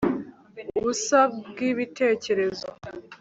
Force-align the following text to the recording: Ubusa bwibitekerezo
Ubusa 0.77 1.19
bwibitekerezo 1.49 2.67